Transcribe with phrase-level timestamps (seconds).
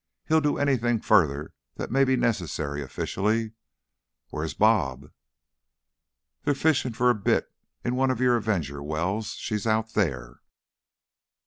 [0.25, 3.51] He'll do anything further that may be necessary, officially.
[4.29, 5.11] Where's "Bob"?"
[6.43, 9.33] "They're fishin' for a bit in one of your Avenger wells.
[9.35, 10.39] She's out there."